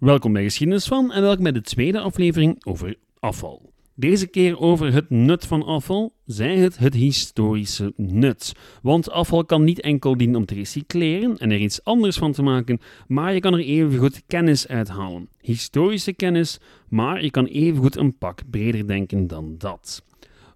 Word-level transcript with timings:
Welkom 0.00 0.32
bij 0.32 0.42
Geschiedenis 0.42 0.86
van 0.86 1.12
en 1.12 1.22
welkom 1.22 1.42
bij 1.42 1.52
de 1.52 1.60
tweede 1.60 2.00
aflevering 2.00 2.64
over 2.64 2.96
afval. 3.18 3.72
Deze 3.94 4.26
keer 4.26 4.58
over 4.58 4.92
het 4.92 5.10
nut 5.10 5.46
van 5.46 5.62
afval, 5.62 6.14
zij 6.24 6.56
het 6.56 6.78
het 6.78 6.94
historische 6.94 7.92
nut. 7.96 8.52
Want 8.82 9.10
afval 9.10 9.44
kan 9.44 9.64
niet 9.64 9.80
enkel 9.80 10.16
dienen 10.16 10.36
om 10.36 10.46
te 10.46 10.54
recycleren 10.54 11.38
en 11.38 11.50
er 11.50 11.58
iets 11.58 11.84
anders 11.84 12.16
van 12.16 12.32
te 12.32 12.42
maken, 12.42 12.80
maar 13.06 13.34
je 13.34 13.40
kan 13.40 13.52
er 13.52 13.60
evengoed 13.60 14.22
kennis 14.26 14.68
uithalen. 14.68 15.28
Historische 15.40 16.12
kennis, 16.12 16.58
maar 16.88 17.24
je 17.24 17.30
kan 17.30 17.46
evengoed 17.46 17.96
een 17.96 18.18
pak 18.18 18.40
breder 18.50 18.86
denken 18.86 19.26
dan 19.26 19.54
dat. 19.58 20.04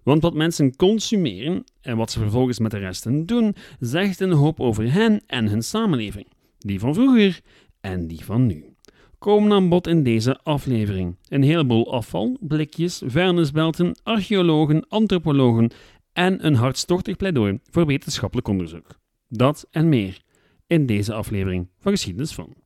Want 0.03 0.21
wat 0.21 0.33
mensen 0.33 0.75
consumeren 0.75 1.63
en 1.81 1.97
wat 1.97 2.11
ze 2.11 2.19
vervolgens 2.19 2.59
met 2.59 2.71
de 2.71 2.77
resten 2.77 3.25
doen, 3.25 3.55
zegt 3.79 4.19
een 4.19 4.31
hoop 4.31 4.59
over 4.59 4.93
hen 4.93 5.21
en 5.27 5.47
hun 5.47 5.63
samenleving. 5.63 6.27
Die 6.59 6.79
van 6.79 6.93
vroeger 6.93 7.41
en 7.81 8.07
die 8.07 8.25
van 8.25 8.45
nu 8.45 8.74
komen 9.19 9.51
aan 9.51 9.69
bod 9.69 9.87
in 9.87 10.03
deze 10.03 10.39
aflevering. 10.43 11.17
Een 11.27 11.43
heleboel 11.43 11.93
afval, 11.93 12.37
blikjes, 12.39 13.01
vuilnisbelten, 13.05 13.99
archeologen, 14.03 14.87
antropologen 14.87 15.71
en 16.13 16.45
een 16.45 16.55
hartstochtig 16.55 17.15
pleidooi 17.15 17.59
voor 17.69 17.85
wetenschappelijk 17.85 18.47
onderzoek. 18.47 18.99
Dat 19.29 19.67
en 19.71 19.89
meer 19.89 20.21
in 20.67 20.85
deze 20.85 21.13
aflevering 21.13 21.67
van 21.79 21.91
Geschiedenis 21.91 22.33
van. 22.33 22.64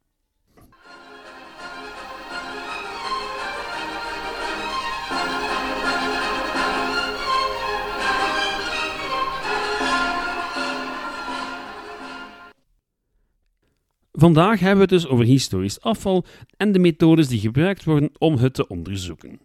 Vandaag 14.20 14.60
hebben 14.60 14.88
we 14.88 14.94
het 14.94 15.04
dus 15.04 15.12
over 15.12 15.26
historisch 15.26 15.82
afval 15.82 16.26
en 16.58 16.72
de 16.72 16.80
methodes 16.80 17.28
die 17.28 17.40
gebruikt 17.40 17.84
worden 17.84 18.12
om 18.18 18.36
het 18.36 18.54
te 18.54 18.68
onderzoeken. 18.68 19.40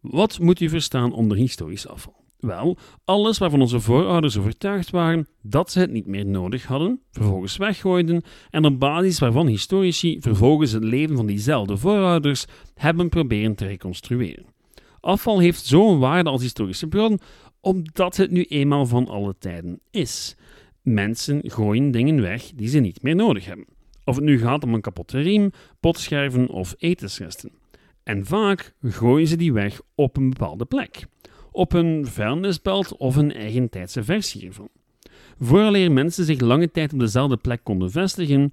Wat 0.00 0.38
moet 0.38 0.60
u 0.60 0.68
verstaan 0.68 1.12
onder 1.12 1.36
historisch 1.36 1.88
afval? 1.88 2.24
Wel, 2.38 2.78
alles 3.04 3.38
waarvan 3.38 3.60
onze 3.60 3.80
voorouders 3.80 4.38
overtuigd 4.38 4.90
waren 4.90 5.28
dat 5.42 5.70
ze 5.70 5.78
het 5.78 5.90
niet 5.90 6.06
meer 6.06 6.26
nodig 6.26 6.66
hadden, 6.66 7.00
vervolgens 7.10 7.56
weggooiden 7.56 8.22
en 8.50 8.64
op 8.64 8.78
basis 8.78 9.18
waarvan 9.18 9.46
historici 9.46 10.20
vervolgens 10.20 10.72
het 10.72 10.84
leven 10.84 11.16
van 11.16 11.26
diezelfde 11.26 11.76
voorouders 11.76 12.44
hebben 12.74 13.08
proberen 13.08 13.54
te 13.54 13.66
reconstrueren. 13.66 14.44
Afval 15.00 15.38
heeft 15.38 15.64
zo'n 15.64 15.98
waarde 15.98 16.30
als 16.30 16.42
historische 16.42 16.86
bron 16.86 17.20
omdat 17.60 18.16
het 18.16 18.30
nu 18.30 18.42
eenmaal 18.42 18.86
van 18.86 19.08
alle 19.08 19.34
tijden 19.38 19.80
is. 19.90 20.36
Mensen 20.82 21.40
gooien 21.42 21.90
dingen 21.90 22.20
weg 22.20 22.50
die 22.54 22.68
ze 22.68 22.78
niet 22.78 23.02
meer 23.02 23.14
nodig 23.14 23.44
hebben. 23.44 23.66
Of 24.04 24.14
het 24.14 24.24
nu 24.24 24.38
gaat 24.38 24.64
om 24.64 24.74
een 24.74 24.80
kapotte 24.80 25.20
riem, 25.20 25.50
potscherven 25.80 26.48
of 26.48 26.74
etensresten. 26.78 27.50
En 28.02 28.26
vaak 28.26 28.74
gooien 28.82 29.26
ze 29.26 29.36
die 29.36 29.52
weg 29.52 29.80
op 29.94 30.16
een 30.16 30.30
bepaalde 30.30 30.64
plek. 30.64 31.06
Op 31.52 31.72
een 31.72 32.06
vuilnisbelt 32.06 32.96
of 32.96 33.16
een 33.16 33.32
eigentijdse 33.32 34.04
versie 34.04 34.46
ervan. 34.46 34.68
Vooraleer 35.38 35.92
mensen 35.92 36.24
zich 36.24 36.40
lange 36.40 36.70
tijd 36.70 36.92
op 36.92 36.98
dezelfde 36.98 37.36
plek 37.36 37.60
konden 37.62 37.90
vestigen, 37.90 38.50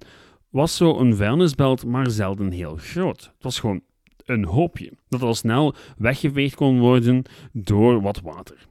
was 0.48 0.76
zo'n 0.76 1.14
vuilnisbelt 1.14 1.84
maar 1.86 2.10
zelden 2.10 2.50
heel 2.50 2.76
groot. 2.76 3.20
Het 3.20 3.42
was 3.42 3.60
gewoon 3.60 3.80
een 4.24 4.44
hoopje 4.44 4.92
dat 5.08 5.22
al 5.22 5.34
snel 5.34 5.74
weggeveegd 5.96 6.54
kon 6.54 6.78
worden 6.78 7.22
door 7.52 8.00
wat 8.00 8.20
water. 8.20 8.66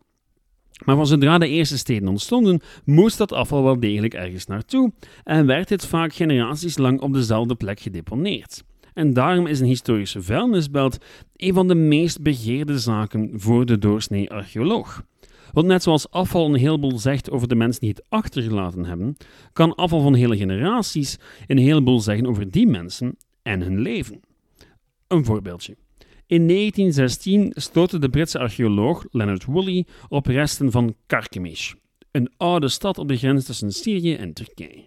Maar 0.85 0.95
van 0.95 1.07
zodra 1.07 1.37
de 1.37 1.47
eerste 1.47 1.77
steden 1.77 2.07
ontstonden, 2.07 2.61
moest 2.85 3.17
dat 3.17 3.31
afval 3.31 3.63
wel 3.63 3.79
degelijk 3.79 4.13
ergens 4.13 4.45
naartoe 4.45 4.91
en 5.23 5.45
werd 5.45 5.67
dit 5.67 5.85
vaak 5.85 6.13
generaties 6.13 6.77
lang 6.77 7.01
op 7.01 7.13
dezelfde 7.13 7.55
plek 7.55 7.79
gedeponeerd. 7.79 8.63
En 8.93 9.13
daarom 9.13 9.47
is 9.47 9.59
een 9.59 9.65
historische 9.65 10.21
vuilnisbelt 10.21 10.97
een 11.35 11.53
van 11.53 11.67
de 11.67 11.75
meest 11.75 12.21
begeerde 12.21 12.79
zaken 12.79 13.31
voor 13.33 13.65
de 13.65 13.77
doorsnee 13.77 14.31
archeoloog. 14.31 15.03
Want 15.51 15.67
net 15.67 15.83
zoals 15.83 16.09
afval 16.11 16.45
een 16.45 16.59
heleboel 16.59 16.99
zegt 16.99 17.31
over 17.31 17.47
de 17.47 17.55
mensen 17.55 17.81
die 17.81 17.89
het 17.89 18.05
achtergelaten 18.09 18.85
hebben, 18.85 19.17
kan 19.53 19.75
afval 19.75 20.01
van 20.01 20.13
hele 20.13 20.37
generaties 20.37 21.17
een 21.47 21.57
heleboel 21.57 21.99
zeggen 21.99 22.27
over 22.27 22.51
die 22.51 22.67
mensen 22.67 23.17
en 23.41 23.61
hun 23.61 23.79
leven. 23.79 24.19
Een 25.07 25.25
voorbeeldje. 25.25 25.77
In 26.27 26.47
1916 26.47 27.51
stootte 27.55 27.99
de 27.99 28.09
Britse 28.09 28.39
archeoloog 28.39 29.05
Leonard 29.11 29.45
Woolley 29.45 29.85
op 30.07 30.25
resten 30.25 30.71
van 30.71 30.95
Carchemish, 31.07 31.73
een 32.11 32.29
oude 32.37 32.67
stad 32.67 32.97
op 32.97 33.07
de 33.07 33.17
grens 33.17 33.45
tussen 33.45 33.71
Syrië 33.71 34.15
en 34.15 34.33
Turkije. 34.33 34.83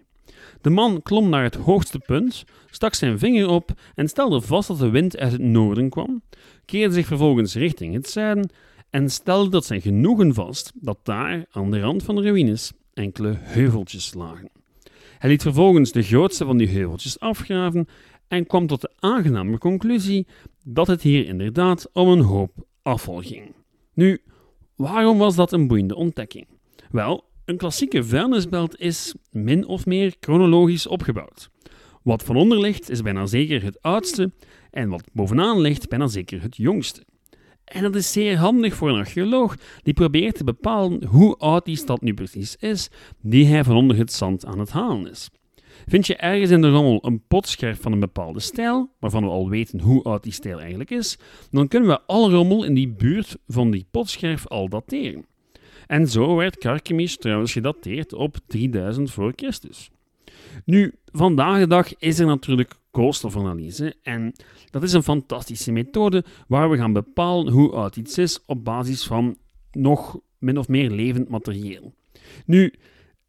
De 0.60 0.70
man 0.70 1.02
klom 1.02 1.28
naar 1.28 1.42
het 1.42 1.54
hoogste 1.54 1.98
punt, 1.98 2.44
stak 2.70 2.94
zijn 2.94 3.18
vinger 3.18 3.48
op 3.48 3.70
en 3.94 4.08
stelde 4.08 4.40
vast 4.40 4.68
dat 4.68 4.78
de 4.78 4.90
wind 4.90 5.18
uit 5.18 5.32
het 5.32 5.40
noorden 5.40 5.90
kwam, 5.90 6.22
keerde 6.64 6.94
zich 6.94 7.06
vervolgens 7.06 7.54
richting 7.54 7.94
het 7.94 8.10
zuiden 8.10 8.50
en 8.90 9.10
stelde 9.10 9.50
tot 9.50 9.64
zijn 9.64 9.80
genoegen 9.80 10.34
vast 10.34 10.72
dat 10.74 10.98
daar, 11.02 11.46
aan 11.50 11.70
de 11.70 11.80
rand 11.80 12.02
van 12.02 12.14
de 12.14 12.22
ruïnes, 12.22 12.72
enkele 12.94 13.36
heuveltjes 13.38 14.14
lagen. 14.14 14.50
Hij 15.18 15.30
liet 15.30 15.42
vervolgens 15.42 15.92
de 15.92 16.02
grootste 16.02 16.44
van 16.44 16.56
die 16.58 16.68
heuveltjes 16.68 17.20
afgraven 17.20 17.88
en 18.28 18.46
kwam 18.46 18.66
tot 18.66 18.80
de 18.80 18.90
aangename 18.98 19.58
conclusie 19.58 20.26
dat 20.64 20.86
het 20.86 21.02
hier 21.02 21.26
inderdaad 21.26 21.90
om 21.92 22.08
een 22.08 22.20
hoop 22.20 22.52
afval 22.82 23.20
ging. 23.20 23.54
Nu, 23.94 24.22
waarom 24.76 25.18
was 25.18 25.36
dat 25.36 25.52
een 25.52 25.66
boeiende 25.66 25.94
ontdekking? 25.94 26.46
Wel, 26.90 27.24
een 27.44 27.56
klassieke 27.56 28.04
vuilnisbelt 28.04 28.78
is 28.78 29.14
min 29.30 29.66
of 29.66 29.86
meer 29.86 30.14
chronologisch 30.20 30.86
opgebouwd. 30.86 31.50
Wat 32.02 32.22
van 32.22 32.36
onder 32.36 32.60
ligt 32.60 32.90
is 32.90 33.02
bijna 33.02 33.26
zeker 33.26 33.62
het 33.62 33.82
oudste 33.82 34.32
en 34.70 34.88
wat 34.88 35.10
bovenaan 35.12 35.60
ligt 35.60 35.88
bijna 35.88 36.06
zeker 36.06 36.42
het 36.42 36.56
jongste. 36.56 37.04
En 37.64 37.82
dat 37.82 37.94
is 37.94 38.12
zeer 38.12 38.36
handig 38.36 38.74
voor 38.74 38.88
een 38.88 38.98
archeoloog 38.98 39.56
die 39.82 39.94
probeert 39.94 40.36
te 40.36 40.44
bepalen 40.44 41.04
hoe 41.04 41.36
oud 41.36 41.64
die 41.64 41.76
stad 41.76 42.00
nu 42.00 42.14
precies 42.14 42.56
is, 42.56 42.90
die 43.20 43.46
hij 43.46 43.64
van 43.64 43.76
onder 43.76 43.96
het 43.96 44.12
zand 44.12 44.46
aan 44.46 44.58
het 44.58 44.70
halen 44.70 45.10
is. 45.10 45.30
Vind 45.86 46.06
je 46.06 46.16
ergens 46.16 46.50
in 46.50 46.60
de 46.60 46.70
rommel 46.70 47.06
een 47.06 47.22
potscherf 47.28 47.80
van 47.80 47.92
een 47.92 48.00
bepaalde 48.00 48.40
stijl, 48.40 48.90
waarvan 48.98 49.22
we 49.22 49.28
al 49.30 49.48
weten 49.48 49.80
hoe 49.80 50.02
oud 50.02 50.22
die 50.22 50.32
stijl 50.32 50.60
eigenlijk 50.60 50.90
is, 50.90 51.18
dan 51.50 51.68
kunnen 51.68 51.88
we 51.88 52.00
alle 52.06 52.30
rommel 52.30 52.64
in 52.64 52.74
die 52.74 52.88
buurt 52.88 53.36
van 53.46 53.70
die 53.70 53.86
potscherf 53.90 54.46
al 54.46 54.68
dateren. 54.68 55.26
En 55.86 56.08
zo 56.08 56.34
werd 56.34 56.58
Carchemish 56.58 57.14
trouwens 57.14 57.52
gedateerd 57.52 58.12
op 58.12 58.36
3000 58.46 59.10
voor 59.10 59.32
Christus. 59.36 59.90
Nu, 60.64 60.94
vandaag 61.12 61.58
de 61.58 61.66
dag 61.66 61.96
is 61.98 62.18
er 62.18 62.26
natuurlijk 62.26 62.74
koolstofanalyse 62.90 63.94
en 64.02 64.32
dat 64.70 64.82
is 64.82 64.92
een 64.92 65.02
fantastische 65.02 65.72
methode 65.72 66.24
waar 66.48 66.70
we 66.70 66.76
gaan 66.76 66.92
bepalen 66.92 67.52
hoe 67.52 67.70
oud 67.70 67.96
iets 67.96 68.18
is 68.18 68.44
op 68.46 68.64
basis 68.64 69.06
van 69.06 69.36
nog 69.72 70.18
min 70.38 70.58
of 70.58 70.68
meer 70.68 70.90
levend 70.90 71.28
materieel. 71.28 71.94
Nu, 72.46 72.74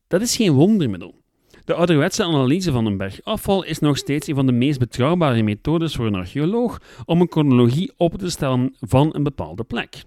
dat 0.07 0.21
is 0.21 0.35
geen 0.35 0.53
wondermiddel. 0.53 1.20
De 1.65 1.73
ouderwetse 1.73 2.23
analyse 2.23 2.71
van 2.71 2.85
een 2.85 2.97
berg 2.97 3.23
afval 3.23 3.63
is 3.63 3.79
nog 3.79 3.97
steeds 3.97 4.27
een 4.27 4.35
van 4.35 4.45
de 4.45 4.51
meest 4.51 4.79
betrouwbare 4.79 5.43
methodes 5.43 5.95
voor 5.95 6.05
een 6.05 6.15
archeoloog 6.15 6.81
om 7.05 7.21
een 7.21 7.31
chronologie 7.31 7.91
op 7.97 8.17
te 8.17 8.29
stellen 8.29 8.75
van 8.79 9.15
een 9.15 9.23
bepaalde 9.23 9.63
plek. 9.63 10.03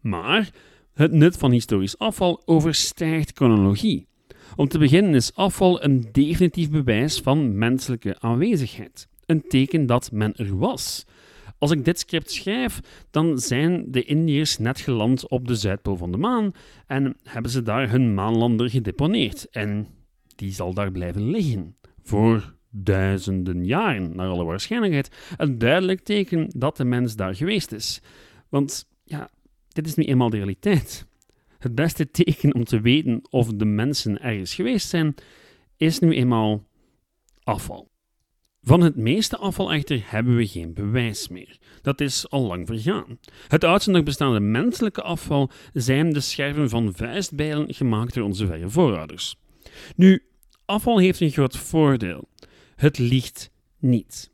Maar 0.00 0.50
het 0.94 1.12
nut 1.12 1.36
van 1.36 1.50
historisch 1.50 1.98
afval 1.98 2.42
overstijgt 2.44 3.30
chronologie. 3.34 4.06
Om 4.56 4.68
te 4.68 4.78
beginnen 4.78 5.14
is 5.14 5.34
afval 5.34 5.84
een 5.84 6.08
definitief 6.12 6.70
bewijs 6.70 7.20
van 7.20 7.58
menselijke 7.58 8.16
aanwezigheid. 8.20 9.08
Een 9.26 9.44
teken 9.48 9.86
dat 9.86 10.12
men 10.12 10.34
er 10.36 10.58
was. 10.58 11.04
Als 11.58 11.70
ik 11.70 11.84
dit 11.84 11.98
script 11.98 12.30
schrijf, 12.30 12.80
dan 13.10 13.38
zijn 13.38 13.84
de 13.88 14.04
Indiërs 14.04 14.58
net 14.58 14.80
geland 14.80 15.28
op 15.28 15.48
de 15.48 15.54
Zuidpool 15.54 15.96
van 15.96 16.12
de 16.12 16.18
maan 16.18 16.52
en 16.86 17.16
hebben 17.22 17.50
ze 17.50 17.62
daar 17.62 17.90
hun 17.90 18.14
maanlander 18.14 18.70
gedeponeerd. 18.70 19.46
En 19.50 19.86
die 20.36 20.52
zal 20.52 20.74
daar 20.74 20.92
blijven 20.92 21.30
liggen. 21.30 21.76
Voor 22.02 22.54
duizenden 22.70 23.64
jaren, 23.64 24.16
naar 24.16 24.28
alle 24.28 24.44
waarschijnlijkheid. 24.44 25.10
Een 25.36 25.58
duidelijk 25.58 26.00
teken 26.00 26.50
dat 26.56 26.76
de 26.76 26.84
mens 26.84 27.16
daar 27.16 27.34
geweest 27.34 27.72
is. 27.72 28.00
Want 28.48 28.88
ja, 29.04 29.30
dit 29.68 29.86
is 29.86 29.94
nu 29.94 30.04
eenmaal 30.04 30.30
de 30.30 30.36
realiteit. 30.36 31.06
Het 31.58 31.74
beste 31.74 32.10
teken 32.10 32.54
om 32.54 32.64
te 32.64 32.80
weten 32.80 33.20
of 33.30 33.48
de 33.48 33.64
mensen 33.64 34.22
ergens 34.22 34.54
geweest 34.54 34.88
zijn, 34.88 35.14
is 35.76 35.98
nu 35.98 36.14
eenmaal 36.14 36.66
afval. 37.42 37.92
Van 38.62 38.80
het 38.80 38.96
meeste 38.96 39.36
afval 39.36 39.72
echter 39.72 40.02
hebben 40.04 40.36
we 40.36 40.46
geen 40.46 40.74
bewijs 40.74 41.28
meer. 41.28 41.58
Dat 41.82 42.00
is 42.00 42.30
al 42.30 42.46
lang 42.46 42.66
vergaan. 42.66 43.18
Het 43.48 43.64
oudste 43.64 43.90
nog 43.90 44.02
bestaande 44.02 44.40
menselijke 44.40 45.02
afval 45.02 45.50
zijn 45.72 46.12
de 46.12 46.20
scherven 46.20 46.68
van 46.68 46.94
vuistbijlen 46.94 47.74
gemaakt 47.74 48.14
door 48.14 48.24
onze 48.24 48.46
verre 48.46 48.70
voorouders. 48.70 49.36
Nu, 49.96 50.22
afval 50.64 50.98
heeft 50.98 51.20
een 51.20 51.30
groot 51.30 51.56
voordeel. 51.56 52.28
Het 52.76 52.98
liegt 52.98 53.50
niet. 53.78 54.32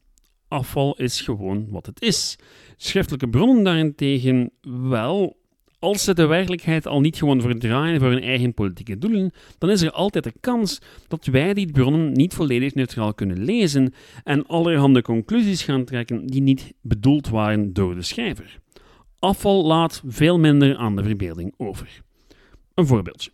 Afval 0.48 0.96
is 0.96 1.20
gewoon 1.20 1.66
wat 1.70 1.86
het 1.86 2.02
is. 2.02 2.38
Schriftelijke 2.76 3.28
bronnen 3.28 3.64
daarentegen 3.64 4.50
wel. 4.60 5.38
Als 5.78 6.04
ze 6.04 6.14
de 6.14 6.26
werkelijkheid 6.26 6.86
al 6.86 7.00
niet 7.00 7.16
gewoon 7.16 7.40
verdraaien 7.40 8.00
voor 8.00 8.10
hun 8.10 8.22
eigen 8.22 8.54
politieke 8.54 8.98
doelen, 8.98 9.32
dan 9.58 9.70
is 9.70 9.82
er 9.82 9.90
altijd 9.90 10.24
de 10.24 10.32
kans 10.40 10.78
dat 11.08 11.24
wij 11.24 11.54
die 11.54 11.72
bronnen 11.72 12.12
niet 12.12 12.34
volledig 12.34 12.74
neutraal 12.74 13.14
kunnen 13.14 13.44
lezen 13.44 13.94
en 14.24 14.46
allerhande 14.46 15.02
conclusies 15.02 15.62
gaan 15.62 15.84
trekken 15.84 16.26
die 16.26 16.42
niet 16.42 16.72
bedoeld 16.80 17.28
waren 17.28 17.72
door 17.72 17.94
de 17.94 18.02
schrijver. 18.02 18.58
Afval 19.18 19.66
laat 19.66 20.02
veel 20.06 20.38
minder 20.38 20.76
aan 20.76 20.96
de 20.96 21.02
verbeelding 21.02 21.54
over. 21.56 22.02
Een 22.74 22.86
voorbeeldje. 22.86 23.30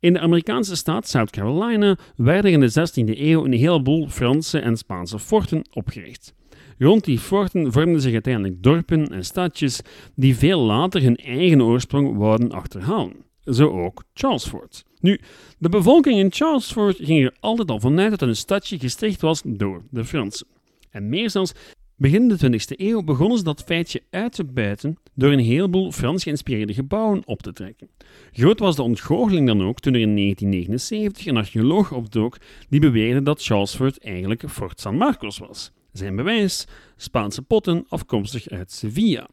In 0.00 0.12
de 0.12 0.20
Amerikaanse 0.20 0.76
staat 0.76 1.08
South 1.08 1.30
Carolina 1.30 1.96
werden 2.16 2.50
in 2.50 2.60
de 2.60 2.70
16e 2.70 3.18
eeuw 3.18 3.44
een 3.44 3.52
heleboel 3.52 4.08
Franse 4.08 4.58
en 4.58 4.76
Spaanse 4.76 5.18
forten 5.18 5.64
opgericht. 5.72 6.34
Rond 6.78 7.04
die 7.04 7.18
forten 7.18 7.72
vormden 7.72 8.00
zich 8.00 8.12
uiteindelijk 8.12 8.62
dorpen 8.62 9.06
en 9.06 9.24
stadjes 9.24 9.80
die 10.14 10.36
veel 10.36 10.60
later 10.60 11.02
hun 11.02 11.16
eigen 11.16 11.62
oorsprong 11.62 12.16
wouden 12.16 12.52
achterhalen. 12.52 13.24
Zo 13.44 13.84
ook 13.84 14.04
Charlesfort. 14.14 14.84
Nu, 15.00 15.20
de 15.58 15.68
bevolking 15.68 16.18
in 16.18 16.32
Charlesfort 16.32 16.96
ging 16.96 17.24
er 17.24 17.36
altijd 17.40 17.70
al 17.70 17.80
vanuit 17.80 18.10
dat 18.10 18.28
een 18.28 18.36
stadje 18.36 18.78
gesticht 18.78 19.20
was 19.20 19.42
door 19.44 19.82
de 19.90 20.04
Fransen. 20.04 20.46
En 20.90 21.08
meer 21.08 21.30
zelfs, 21.30 21.52
begin 21.98 22.28
de 22.28 22.36
20e 22.36 22.76
eeuw 22.76 23.02
begonnen 23.02 23.38
ze 23.38 23.44
dat 23.44 23.62
feitje 23.66 24.02
uit 24.10 24.32
te 24.32 24.44
buiten 24.44 24.98
door 25.14 25.32
een 25.32 25.38
heleboel 25.38 25.92
Frans 25.92 26.22
geïnspireerde 26.22 26.74
gebouwen 26.74 27.22
op 27.24 27.42
te 27.42 27.52
trekken. 27.52 27.88
Groot 28.32 28.58
was 28.58 28.76
de 28.76 28.82
ontgoocheling 28.82 29.46
dan 29.46 29.62
ook 29.62 29.80
toen 29.80 29.94
er 29.94 30.00
in 30.00 30.16
1979 30.16 31.26
een 31.26 31.36
archeoloog 31.36 31.92
opdook 31.92 32.38
die 32.68 32.80
beweerde 32.80 33.22
dat 33.22 33.44
Charlesfort 33.44 33.98
eigenlijk 33.98 34.50
Fort 34.50 34.80
San 34.80 34.96
Marcos 34.96 35.38
was. 35.38 35.72
Zijn 35.92 36.16
bewijs: 36.16 36.66
Spaanse 36.96 37.42
potten 37.42 37.84
afkomstig 37.88 38.48
uit 38.48 38.72
Sevilla. 38.72 39.28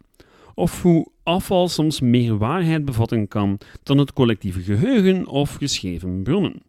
Of 0.54 0.82
hoe 0.82 1.08
afval 1.24 1.68
soms 1.68 2.00
meer 2.00 2.38
waarheid 2.38 2.86
bevatten 2.86 3.28
kan 3.28 3.58
dan 3.84 3.98
het 3.98 4.14
collectieve 4.14 4.62
geheugen 4.62 5.28
of 5.28 5.56
geschreven 5.56 6.24
bronnen. 6.24 6.62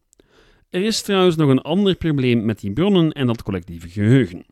Er 0.70 0.82
is 0.82 1.02
trouwens 1.02 1.36
nog 1.36 1.50
een 1.50 1.62
ander 1.62 1.94
probleem 1.94 2.44
met 2.44 2.60
die 2.60 2.72
bronnen 2.72 3.12
en 3.12 3.26
dat 3.26 3.42
collectieve 3.42 3.88
geheugen. 3.88 4.44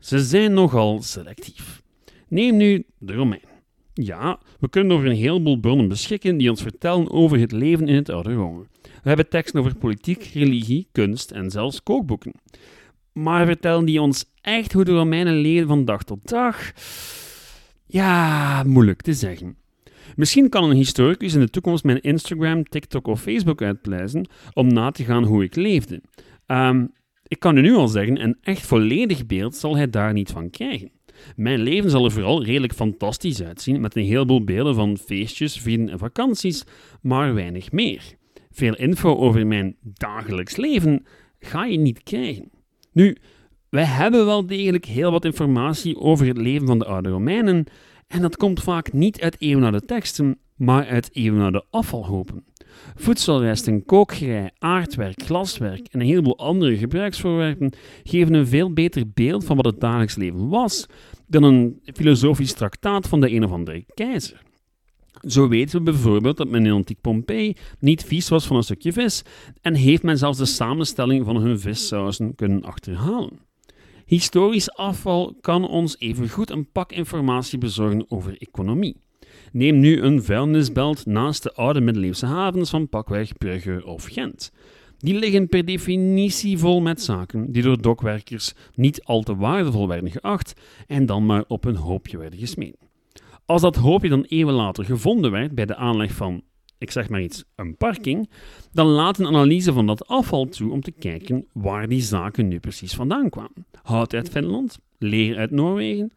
Ze 0.00 0.18
zijn 0.18 0.52
nogal 0.52 1.02
selectief. 1.02 1.82
Neem 2.28 2.56
nu 2.56 2.84
de 2.98 3.12
Romein. 3.12 3.48
Ja, 3.94 4.38
we 4.58 4.68
kunnen 4.68 4.96
over 4.96 5.08
een 5.08 5.16
heleboel 5.16 5.60
bronnen 5.60 5.88
beschikken 5.88 6.36
die 6.36 6.50
ons 6.50 6.62
vertellen 6.62 7.10
over 7.10 7.38
het 7.38 7.52
leven 7.52 7.88
in 7.88 7.94
het 7.94 8.08
oude 8.08 8.34
Rome. 8.34 8.66
We 8.82 9.08
hebben 9.08 9.28
teksten 9.28 9.60
over 9.60 9.74
politiek, 9.74 10.30
religie, 10.34 10.88
kunst 10.92 11.30
en 11.30 11.50
zelfs 11.50 11.82
kookboeken. 11.82 12.32
Maar 13.12 13.46
vertellen 13.46 13.84
die 13.84 14.00
ons 14.00 14.24
echt 14.40 14.72
hoe 14.72 14.84
de 14.84 14.92
Romeinen 14.92 15.34
leven 15.34 15.68
van 15.68 15.84
dag 15.84 16.02
tot 16.02 16.28
dag? 16.28 16.72
Ja, 17.86 18.62
moeilijk 18.62 19.02
te 19.02 19.14
zeggen. 19.14 19.56
Misschien 20.16 20.48
kan 20.48 20.64
een 20.64 20.76
historicus 20.76 21.34
in 21.34 21.40
de 21.40 21.50
toekomst 21.50 21.84
mijn 21.84 22.00
Instagram, 22.00 22.64
TikTok 22.64 23.06
of 23.06 23.20
Facebook 23.20 23.62
uitpluizen 23.62 24.28
om 24.52 24.72
na 24.72 24.90
te 24.90 25.04
gaan 25.04 25.24
hoe 25.24 25.44
ik 25.44 25.54
leefde. 25.54 26.00
Ehm, 26.46 26.86
ik 27.30 27.38
kan 27.38 27.56
u 27.56 27.60
nu 27.60 27.74
al 27.74 27.88
zeggen, 27.88 28.22
een 28.22 28.36
echt 28.42 28.66
volledig 28.66 29.26
beeld 29.26 29.56
zal 29.56 29.76
hij 29.76 29.90
daar 29.90 30.12
niet 30.12 30.30
van 30.30 30.50
krijgen. 30.50 30.90
Mijn 31.36 31.60
leven 31.60 31.90
zal 31.90 32.04
er 32.04 32.10
vooral 32.10 32.44
redelijk 32.44 32.72
fantastisch 32.72 33.42
uitzien, 33.42 33.80
met 33.80 33.96
een 33.96 34.04
heleboel 34.04 34.44
beelden 34.44 34.74
van 34.74 34.98
feestjes, 34.98 35.58
vrienden 35.58 35.90
en 35.90 35.98
vakanties, 35.98 36.64
maar 37.02 37.34
weinig 37.34 37.72
meer. 37.72 38.02
Veel 38.50 38.76
info 38.76 39.16
over 39.16 39.46
mijn 39.46 39.76
dagelijks 39.82 40.56
leven 40.56 41.06
ga 41.38 41.64
je 41.64 41.78
niet 41.78 42.02
krijgen. 42.02 42.50
Nu, 42.92 43.16
wij 43.68 43.84
hebben 43.84 44.26
wel 44.26 44.46
degelijk 44.46 44.84
heel 44.84 45.10
wat 45.10 45.24
informatie 45.24 45.96
over 45.96 46.26
het 46.26 46.38
leven 46.38 46.66
van 46.66 46.78
de 46.78 46.84
oude 46.84 47.08
Romeinen, 47.08 47.64
en 48.06 48.22
dat 48.22 48.36
komt 48.36 48.62
vaak 48.62 48.92
niet 48.92 49.20
uit 49.20 49.36
eeuwenoude 49.38 49.84
teksten, 49.84 50.38
maar 50.60 50.86
uit 50.86 51.10
eeuwenoude 51.12 51.64
afvalhopen. 51.70 52.44
Voedselresten, 52.94 53.84
kookgerei, 53.84 54.48
aardwerk, 54.58 55.22
glaswerk 55.22 55.86
en 55.90 56.00
een 56.00 56.06
heleboel 56.06 56.38
andere 56.38 56.76
gebruiksvoorwerpen 56.76 57.72
geven 58.02 58.34
een 58.34 58.46
veel 58.46 58.72
beter 58.72 59.10
beeld 59.14 59.44
van 59.44 59.56
wat 59.56 59.64
het 59.64 59.80
dagelijks 59.80 60.16
leven 60.16 60.48
was 60.48 60.86
dan 61.26 61.42
een 61.42 61.80
filosofisch 61.94 62.52
traktaat 62.52 63.08
van 63.08 63.20
de 63.20 63.30
een 63.30 63.44
of 63.44 63.50
andere 63.50 63.84
keizer. 63.94 64.42
Zo 65.28 65.48
weten 65.48 65.78
we 65.78 65.84
bijvoorbeeld 65.84 66.36
dat 66.36 66.48
men 66.48 66.66
in 66.66 66.72
antiek 66.72 67.00
Pompeii 67.00 67.56
niet 67.78 68.04
vies 68.04 68.28
was 68.28 68.46
van 68.46 68.56
een 68.56 68.62
stukje 68.62 68.92
vis 68.92 69.22
en 69.60 69.74
heeft 69.74 70.02
men 70.02 70.18
zelfs 70.18 70.38
de 70.38 70.44
samenstelling 70.44 71.24
van 71.24 71.36
hun 71.36 71.60
vissausen 71.60 72.34
kunnen 72.34 72.62
achterhalen. 72.62 73.38
Historisch 74.06 74.72
afval 74.72 75.36
kan 75.40 75.68
ons 75.68 75.98
evengoed 75.98 76.50
een 76.50 76.70
pak 76.70 76.92
informatie 76.92 77.58
bezorgen 77.58 78.10
over 78.10 78.36
economie. 78.38 78.96
Neem 79.52 79.78
nu 79.78 80.00
een 80.00 80.22
vuilnisbelt 80.22 81.06
naast 81.06 81.42
de 81.42 81.52
oude 81.52 81.80
middeleeuwse 81.80 82.26
havens 82.26 82.70
van 82.70 82.88
pakweg 82.88 83.38
Brugge 83.38 83.82
of 83.84 84.04
Gent. 84.04 84.52
Die 84.98 85.18
liggen 85.18 85.48
per 85.48 85.64
definitie 85.64 86.58
vol 86.58 86.80
met 86.80 87.02
zaken 87.02 87.52
die 87.52 87.62
door 87.62 87.82
dokwerkers 87.82 88.54
niet 88.74 89.04
al 89.04 89.22
te 89.22 89.36
waardevol 89.36 89.88
werden 89.88 90.10
geacht 90.10 90.60
en 90.86 91.06
dan 91.06 91.26
maar 91.26 91.44
op 91.48 91.64
een 91.64 91.76
hoopje 91.76 92.18
werden 92.18 92.38
gesmeten. 92.38 92.88
Als 93.44 93.62
dat 93.62 93.76
hoopje 93.76 94.08
dan 94.08 94.24
eeuwen 94.28 94.54
later 94.54 94.84
gevonden 94.84 95.30
werd 95.30 95.54
bij 95.54 95.66
de 95.66 95.76
aanleg 95.76 96.12
van, 96.12 96.42
ik 96.78 96.90
zeg 96.90 97.08
maar 97.08 97.22
iets, 97.22 97.44
een 97.56 97.76
parking, 97.76 98.30
dan 98.72 98.86
laat 98.86 99.18
een 99.18 99.26
analyse 99.26 99.72
van 99.72 99.86
dat 99.86 100.06
afval 100.06 100.46
toe 100.46 100.72
om 100.72 100.80
te 100.80 100.92
kijken 100.92 101.46
waar 101.52 101.88
die 101.88 102.02
zaken 102.02 102.48
nu 102.48 102.58
precies 102.58 102.94
vandaan 102.94 103.30
kwamen. 103.30 103.66
Hout 103.82 104.14
uit 104.14 104.28
Finland, 104.28 104.78
leer 104.98 105.36
uit 105.36 105.50
Noorwegen. 105.50 106.12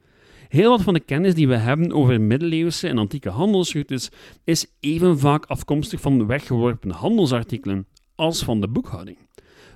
Heel 0.53 0.69
wat 0.69 0.81
van 0.81 0.94
de 0.94 1.00
kennis 1.00 1.33
die 1.33 1.47
we 1.47 1.55
hebben 1.55 1.91
over 1.91 2.21
middeleeuwse 2.21 2.88
en 2.88 2.97
antieke 2.97 3.29
handelsroutes 3.29 4.09
is 4.44 4.65
even 4.79 5.19
vaak 5.19 5.45
afkomstig 5.45 6.01
van 6.01 6.27
weggeworpen 6.27 6.91
handelsartikelen 6.91 7.88
als 8.15 8.44
van 8.44 8.61
de 8.61 8.67
boekhouding. 8.67 9.17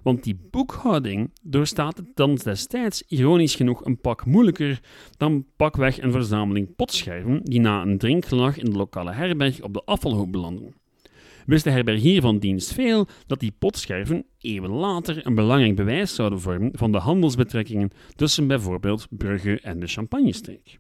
Want 0.04 0.24
die 0.24 0.40
boekhouding 0.52 1.32
doorstaat 1.42 1.98
het 1.98 2.06
dan 2.14 2.36
destijds 2.36 3.04
ironisch 3.08 3.56
genoeg 3.56 3.86
een 3.86 4.00
pak 4.02 4.26
moeilijker 4.26 4.80
dan 5.18 5.46
pakweg 5.56 6.02
een 6.02 6.12
verzameling 6.12 6.76
potscherven 6.76 7.40
die 7.44 7.60
na 7.60 7.82
een 7.82 7.98
drinkgelag 7.98 8.58
in 8.58 8.66
de 8.66 8.78
lokale 8.78 9.12
herberg 9.12 9.62
op 9.62 9.74
de 9.74 9.82
afvalhoop 9.86 10.32
belanden. 10.32 10.74
Wist 11.48 11.64
de 11.64 11.70
herbergier 11.70 12.22
van 12.22 12.40
dienst 12.40 12.74
veel 12.74 13.08
dat 13.28 13.40
die 13.40 13.54
potscherven 13.60 14.26
eeuwen 14.40 14.70
later 14.70 15.26
een 15.26 15.36
belangrijk 15.36 15.76
bewijs 15.76 16.16
zouden 16.16 16.42
vormen 16.42 16.72
van 16.74 16.92
de 16.92 16.98
handelsbetrekkingen 16.98 17.92
tussen 18.16 18.48
bijvoorbeeld 18.48 19.08
Brugge 19.10 19.60
en 19.62 19.80
de 19.80 19.88
Champagnestreek. 19.88 20.80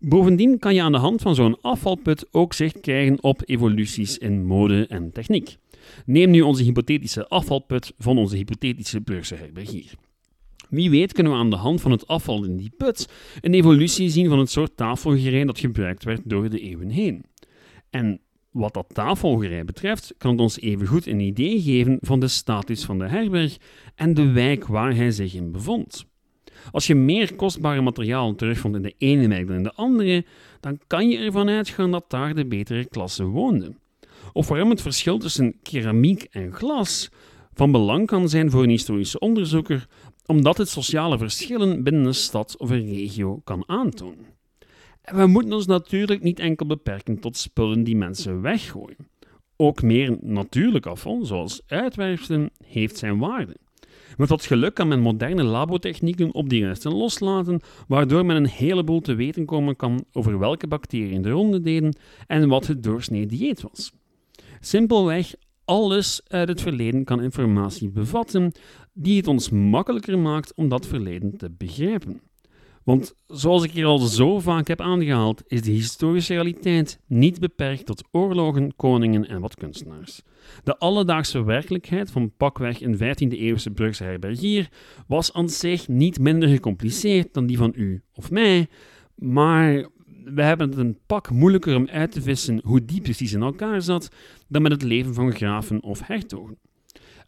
Bovendien 0.00 0.58
kan 0.58 0.74
je 0.74 0.82
aan 0.82 0.92
de 0.92 0.98
hand 0.98 1.22
van 1.22 1.34
zo'n 1.34 1.60
afvalput 1.60 2.26
ook 2.30 2.52
zicht 2.52 2.80
krijgen 2.80 3.22
op 3.22 3.42
evoluties 3.44 4.18
in 4.18 4.44
mode 4.44 4.86
en 4.86 5.12
techniek. 5.12 5.56
Neem 6.04 6.30
nu 6.30 6.40
onze 6.40 6.62
hypothetische 6.62 7.28
afvalput 7.28 7.92
van 7.98 8.18
onze 8.18 8.36
hypothetische 8.36 9.00
Brugse 9.00 9.34
herbergier. 9.34 9.92
Wie 10.68 10.90
weet 10.90 11.12
kunnen 11.12 11.32
we 11.32 11.38
aan 11.38 11.50
de 11.50 11.56
hand 11.56 11.80
van 11.80 11.90
het 11.90 12.06
afval 12.06 12.44
in 12.44 12.56
die 12.56 12.72
put 12.76 13.08
een 13.40 13.54
evolutie 13.54 14.08
zien 14.08 14.28
van 14.28 14.38
het 14.38 14.50
soort 14.50 14.76
tafelgerei 14.76 15.44
dat 15.44 15.58
gebruikt 15.58 16.04
werd 16.04 16.20
door 16.24 16.50
de 16.50 16.60
eeuwen 16.60 16.90
heen. 16.90 17.24
En 17.90 18.20
wat 18.56 18.74
dat 18.74 18.86
tafelgerei 18.92 19.64
betreft, 19.64 20.14
kan 20.18 20.30
het 20.30 20.40
ons 20.40 20.60
evengoed 20.60 21.06
een 21.06 21.20
idee 21.20 21.62
geven 21.62 21.98
van 22.00 22.20
de 22.20 22.28
status 22.28 22.84
van 22.84 22.98
de 22.98 23.08
herberg 23.08 23.56
en 23.94 24.14
de 24.14 24.30
wijk 24.32 24.66
waar 24.66 24.94
hij 24.94 25.10
zich 25.10 25.34
in 25.34 25.52
bevond. 25.52 26.06
Als 26.70 26.86
je 26.86 26.94
meer 26.94 27.34
kostbare 27.34 27.80
materialen 27.80 28.36
terugvond 28.36 28.74
in 28.74 28.82
de 28.82 28.94
ene 28.98 29.28
wijk 29.28 29.46
dan 29.46 29.56
in 29.56 29.62
de 29.62 29.74
andere, 29.74 30.24
dan 30.60 30.78
kan 30.86 31.08
je 31.08 31.18
ervan 31.18 31.48
uitgaan 31.48 31.90
dat 31.90 32.04
daar 32.08 32.34
de 32.34 32.46
betere 32.46 32.84
klasse 32.84 33.24
woonde 33.24 33.72
of 34.36 34.48
waarom 34.48 34.70
het 34.70 34.82
verschil 34.82 35.18
tussen 35.18 35.54
keramiek 35.62 36.26
en 36.30 36.52
glas 36.52 37.08
van 37.54 37.72
belang 37.72 38.06
kan 38.06 38.28
zijn 38.28 38.50
voor 38.50 38.62
een 38.62 38.68
historische 38.68 39.18
onderzoeker, 39.18 39.86
omdat 40.26 40.58
het 40.58 40.68
sociale 40.68 41.18
verschillen 41.18 41.82
binnen 41.82 42.04
een 42.04 42.14
stad 42.14 42.56
of 42.58 42.70
een 42.70 42.86
regio 42.86 43.40
kan 43.44 43.62
aantonen. 43.66 44.26
We 45.14 45.26
moeten 45.26 45.52
ons 45.52 45.66
natuurlijk 45.66 46.22
niet 46.22 46.38
enkel 46.38 46.66
beperken 46.66 47.20
tot 47.20 47.36
spullen 47.36 47.84
die 47.84 47.96
mensen 47.96 48.40
weggooien. 48.40 49.08
Ook 49.56 49.82
meer 49.82 50.16
natuurlijk 50.20 50.86
afval, 50.86 51.24
zoals 51.24 51.62
uitwerpselen, 51.66 52.50
heeft 52.64 52.98
zijn 52.98 53.18
waarde. 53.18 53.56
Met 54.16 54.28
wat 54.28 54.44
geluk 54.44 54.74
kan 54.74 54.88
men 54.88 55.00
moderne 55.00 55.42
labotechnieken 55.42 56.34
op 56.34 56.48
die 56.48 56.66
resten 56.66 56.94
loslaten, 56.94 57.60
waardoor 57.88 58.26
men 58.26 58.36
een 58.36 58.48
heleboel 58.48 59.00
te 59.00 59.14
weten 59.14 59.44
komen 59.44 59.76
kan 59.76 60.04
over 60.12 60.38
welke 60.38 60.66
bacteriën 60.66 61.22
de 61.22 61.30
ronde 61.30 61.60
deden 61.60 61.96
en 62.26 62.48
wat 62.48 62.66
het 62.66 62.82
doorsnee 62.82 63.26
dieet 63.26 63.62
was. 63.62 63.92
Simpelweg, 64.60 65.34
alles 65.64 66.20
uit 66.28 66.48
het 66.48 66.60
verleden 66.60 67.04
kan 67.04 67.22
informatie 67.22 67.88
bevatten 67.88 68.52
die 68.92 69.16
het 69.16 69.26
ons 69.26 69.50
makkelijker 69.50 70.18
maakt 70.18 70.54
om 70.54 70.68
dat 70.68 70.86
verleden 70.86 71.36
te 71.36 71.50
begrijpen. 71.50 72.20
Want 72.86 73.14
zoals 73.26 73.64
ik 73.64 73.70
hier 73.70 73.86
al 73.86 73.98
zo 73.98 74.38
vaak 74.38 74.68
heb 74.68 74.80
aangehaald, 74.80 75.42
is 75.46 75.62
de 75.62 75.70
historische 75.70 76.32
realiteit 76.32 77.00
niet 77.06 77.40
beperkt 77.40 77.86
tot 77.86 78.08
oorlogen, 78.10 78.76
koningen 78.76 79.28
en 79.28 79.40
wat 79.40 79.54
kunstenaars. 79.54 80.22
De 80.64 80.78
alledaagse 80.78 81.44
werkelijkheid 81.44 82.10
van 82.10 82.32
pakweg 82.36 82.80
een 82.80 82.94
15e-eeuwse 82.94 83.70
Brugse 83.74 84.04
herbergier 84.04 84.68
was 85.06 85.32
aan 85.32 85.48
zich 85.48 85.88
niet 85.88 86.18
minder 86.18 86.48
gecompliceerd 86.48 87.34
dan 87.34 87.46
die 87.46 87.56
van 87.56 87.72
u 87.76 88.02
of 88.14 88.30
mij, 88.30 88.68
maar 89.14 89.88
we 90.24 90.42
hebben 90.42 90.68
het 90.68 90.78
een 90.78 90.98
pak 91.06 91.30
moeilijker 91.30 91.76
om 91.76 91.88
uit 91.88 92.12
te 92.12 92.22
vissen 92.22 92.60
hoe 92.64 92.84
die 92.84 93.00
precies 93.00 93.32
in 93.32 93.42
elkaar 93.42 93.82
zat 93.82 94.08
dan 94.48 94.62
met 94.62 94.72
het 94.72 94.82
leven 94.82 95.14
van 95.14 95.32
graven 95.32 95.82
of 95.82 96.06
hertogen. 96.06 96.58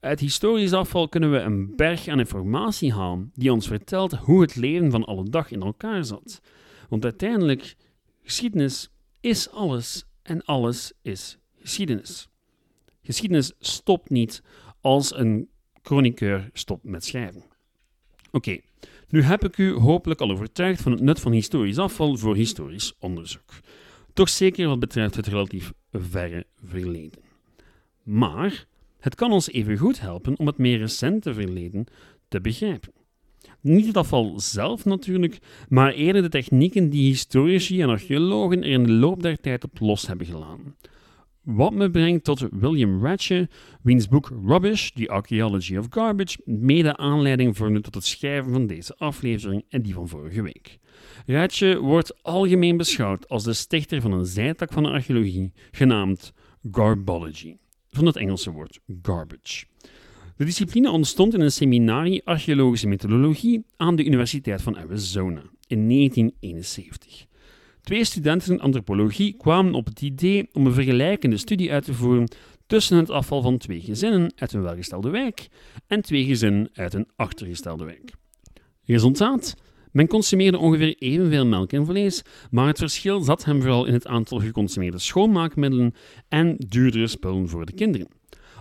Uit 0.01 0.21
historisch 0.21 0.73
afval 0.73 1.09
kunnen 1.09 1.31
we 1.31 1.39
een 1.39 1.77
berg 1.77 2.09
aan 2.09 2.19
informatie 2.19 2.93
halen 2.93 3.31
die 3.35 3.53
ons 3.53 3.67
vertelt 3.67 4.13
hoe 4.13 4.41
het 4.41 4.57
leven 4.57 4.91
van 4.91 5.05
alle 5.05 5.31
dag 5.31 5.51
in 5.51 5.63
elkaar 5.63 6.05
zat. 6.05 6.41
Want 6.89 7.05
uiteindelijk, 7.05 7.77
geschiedenis 8.23 8.91
is 9.21 9.51
alles 9.51 10.05
en 10.23 10.45
alles 10.45 10.93
is 11.03 11.39
geschiedenis. 11.61 12.29
Geschiedenis 13.03 13.53
stopt 13.59 14.11
niet 14.11 14.43
als 14.81 15.17
een 15.17 15.49
chroniqueur 15.83 16.51
stopt 16.53 16.85
met 16.85 17.05
schrijven. 17.05 17.45
Oké, 18.31 18.59
nu 19.09 19.23
heb 19.23 19.45
ik 19.45 19.59
u 19.59 19.73
hopelijk 19.73 20.21
al 20.21 20.31
overtuigd 20.31 20.83
van 20.83 20.93
het 20.93 21.01
nut 21.01 21.21
van 21.21 21.33
historisch 21.33 21.79
afval 21.79 22.17
voor 22.17 22.37
historisch 22.37 22.95
onderzoek. 22.99 23.51
Toch 24.13 24.29
zeker 24.29 24.69
wat 24.69 24.81
betreft 24.81 25.15
het 25.15 25.27
relatief 25.27 25.73
verre 25.93 26.47
verleden. 26.65 27.21
Maar 28.03 28.67
het 29.01 29.15
kan 29.15 29.33
ons 29.33 29.51
even 29.51 29.77
goed 29.77 30.01
helpen 30.01 30.39
om 30.39 30.47
het 30.47 30.59
meer 30.59 30.79
recente 30.79 31.35
verleden 31.35 31.87
te 32.29 32.41
begrijpen. 32.41 32.93
Niet 33.61 33.87
het 33.87 33.97
afval 33.97 34.41
zelf 34.41 34.85
natuurlijk, 34.85 35.39
maar 35.69 35.93
eerder 35.93 36.23
de 36.23 36.29
technieken 36.29 36.91
die 36.91 37.07
historici 37.07 37.83
en 37.83 37.89
archeologen 37.89 38.63
er 38.63 38.71
in 38.71 38.85
de 38.85 38.93
loop 38.93 39.23
der 39.23 39.41
tijd 39.41 39.65
op 39.65 39.79
los 39.81 40.07
hebben 40.07 40.27
gelaten. 40.27 40.77
Wat 41.43 41.73
me 41.73 41.91
brengt 41.91 42.25
tot 42.25 42.47
William 42.51 43.05
Ratche, 43.05 43.49
wiens 43.83 44.09
boek 44.09 44.33
Rubbish, 44.45 44.91
The 44.91 45.09
Archaeology 45.09 45.77
of 45.77 45.87
Garbage, 45.91 46.39
mede 46.45 46.97
aanleiding 46.97 47.57
vormde 47.57 47.81
tot 47.81 47.95
het 47.95 48.05
schrijven 48.05 48.53
van 48.53 48.67
deze 48.67 48.97
aflevering 48.97 49.65
en 49.69 49.83
die 49.83 49.95
van 49.95 50.09
vorige 50.09 50.43
week. 50.43 50.79
Ratche 51.27 51.79
wordt 51.81 52.23
algemeen 52.23 52.77
beschouwd 52.77 53.29
als 53.29 53.45
de 53.45 53.53
stichter 53.53 54.01
van 54.01 54.13
een 54.13 54.27
zijtak 54.27 54.73
van 54.73 54.83
de 54.83 54.89
archeologie, 54.89 55.53
genaamd 55.71 56.33
Garbology, 56.71 57.57
van 57.91 58.07
het 58.07 58.17
Engelse 58.17 58.51
woord 58.51 58.81
garbage. 59.03 59.65
De 60.37 60.45
discipline 60.45 60.91
ontstond 60.91 61.35
in 61.35 61.41
een 61.41 61.53
seminarie 61.53 62.23
archeologische 62.25 62.89
methodologie 62.89 63.65
aan 63.77 63.97
de 63.97 64.05
Universiteit 64.05 64.63
van 64.63 64.77
Arizona 64.77 65.43
in 65.67 65.89
1971. 65.89 67.27
Twee 67.83 68.05
studenten 68.05 68.61
antropologie 68.61 69.37
kwamen 69.37 69.75
op 69.75 69.87
het 69.87 70.03
idee 70.03 70.49
om 70.53 70.67
een 70.67 70.73
vergelijkende 70.73 71.37
studie 71.37 71.73
uit 71.73 71.85
te 71.85 71.95
voeren 71.95 72.29
tussen 72.67 72.97
het 72.97 73.11
afval 73.11 73.43
van 73.43 73.59
twee 73.59 73.81
gezinnen 73.81 74.33
uit 74.37 74.53
een 74.53 74.63
welgestelde 74.63 75.11
wijk 75.11 75.49
en 75.87 76.03
twee 76.03 76.25
gezinnen 76.25 76.71
uit 76.73 76.95
een 76.95 77.09
achtergestelde 77.17 77.85
wijk. 77.85 78.13
Resultaat? 78.85 79.55
Men 79.99 80.07
consumeerde 80.07 80.59
ongeveer 80.59 80.95
evenveel 80.99 81.47
melk 81.47 81.73
en 81.73 81.87
vlees, 81.87 82.23
maar 82.51 82.67
het 82.67 82.79
verschil 82.79 83.21
zat 83.21 83.45
hem 83.45 83.61
vooral 83.61 83.85
in 83.85 83.93
het 83.93 84.07
aantal 84.07 84.39
geconsumeerde 84.39 84.99
schoonmaakmiddelen 84.99 85.95
en 86.29 86.57
duurdere 86.59 87.07
spullen 87.07 87.49
voor 87.49 87.67
de 87.67 87.73
kinderen. 87.73 88.09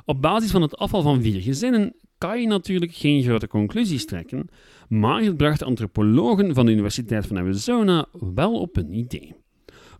Op 0.05 0.21
basis 0.21 0.51
van 0.51 0.61
het 0.61 0.77
afval 0.77 1.01
van 1.01 1.21
vier 1.21 1.41
gezinnen 1.41 1.95
kan 2.17 2.41
je 2.41 2.47
natuurlijk 2.47 2.93
geen 2.93 3.23
grote 3.23 3.47
conclusies 3.47 4.05
trekken, 4.05 4.49
maar 4.89 5.21
het 5.21 5.37
bracht 5.37 5.63
antropologen 5.63 6.53
van 6.53 6.65
de 6.65 6.71
Universiteit 6.71 7.27
van 7.27 7.37
Arizona 7.37 8.05
wel 8.33 8.59
op 8.59 8.77
een 8.77 8.93
idee. 8.93 9.35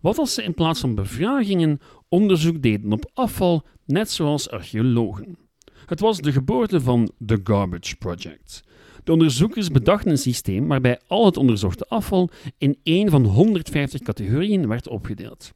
Wat 0.00 0.18
als 0.18 0.34
ze 0.34 0.42
in 0.42 0.54
plaats 0.54 0.80
van 0.80 0.94
bevragingen 0.94 1.78
onderzoek 2.08 2.62
deden 2.62 2.92
op 2.92 3.10
afval, 3.14 3.66
net 3.86 4.10
zoals 4.10 4.50
archeologen? 4.50 5.38
Het 5.86 6.00
was 6.00 6.18
de 6.18 6.32
geboorte 6.32 6.80
van 6.80 7.10
The 7.26 7.40
Garbage 7.44 7.96
Project. 7.96 8.62
De 9.08 9.14
onderzoekers 9.14 9.68
bedachten 9.68 10.10
een 10.10 10.18
systeem 10.18 10.68
waarbij 10.68 11.00
al 11.06 11.24
het 11.24 11.36
onderzochte 11.36 11.84
afval 11.88 12.30
in 12.58 12.78
één 12.82 13.10
van 13.10 13.24
150 13.24 14.00
categorieën 14.00 14.68
werd 14.68 14.88
opgedeeld. 14.88 15.52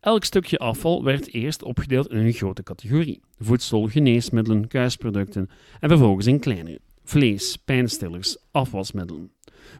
Elk 0.00 0.24
stukje 0.24 0.58
afval 0.58 1.04
werd 1.04 1.32
eerst 1.32 1.62
opgedeeld 1.62 2.10
in 2.10 2.16
een 2.16 2.32
grote 2.32 2.62
categorie: 2.62 3.20
voedsel, 3.38 3.88
geneesmiddelen, 3.88 4.68
kuisproducten 4.68 5.50
en 5.80 5.88
vervolgens 5.88 6.26
in 6.26 6.40
kleinere: 6.40 6.80
vlees, 7.02 7.56
pijnstillers, 7.56 8.36
afwasmiddelen. 8.50 9.30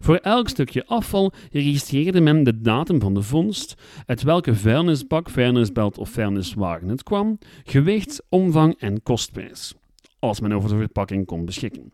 Voor 0.00 0.16
elk 0.16 0.49
stukje 0.49 0.87
afval 0.87 1.33
registreerde 1.52 2.21
men 2.21 2.43
de 2.43 2.61
datum 2.61 3.00
van 3.00 3.14
de 3.14 3.23
vondst, 3.23 3.75
uit 4.07 4.23
welke 4.23 4.54
vuilnisbak, 4.54 5.31
vuilnisbelt 5.31 5.99
of 5.99 6.09
vuilniswagen 6.09 6.88
het 6.88 7.02
kwam, 7.02 7.38
gewicht, 7.64 8.23
omvang 8.28 8.75
en 8.78 9.02
kostprijs, 9.02 9.75
als 10.19 10.40
men 10.40 10.52
over 10.52 10.69
de 10.69 10.76
verpakking 10.76 11.26
kon 11.26 11.45
beschikken. 11.45 11.93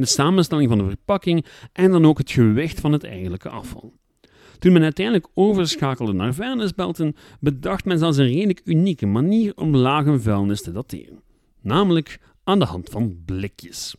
De 0.00 0.06
samenstelling 0.06 0.68
van 0.68 0.78
de 0.78 0.84
verpakking 0.84 1.46
en 1.72 1.90
dan 1.90 2.06
ook 2.06 2.18
het 2.18 2.30
gewicht 2.30 2.80
van 2.80 2.92
het 2.92 3.04
eigenlijke 3.04 3.48
afval. 3.48 3.92
Toen 4.58 4.72
men 4.72 4.82
uiteindelijk 4.82 5.26
overschakelde 5.34 6.12
naar 6.12 6.34
vuilnisbelten, 6.34 7.16
bedacht 7.40 7.84
men 7.84 7.98
zelfs 7.98 8.16
een 8.16 8.26
redelijk 8.26 8.60
unieke 8.64 9.06
manier 9.06 9.56
om 9.56 9.76
lage 9.76 10.20
vuilnis 10.20 10.62
te 10.62 10.72
dateren. 10.72 11.22
Namelijk 11.62 12.20
aan 12.44 12.58
de 12.58 12.64
hand 12.64 12.88
van 12.88 13.22
blikjes. 13.24 13.96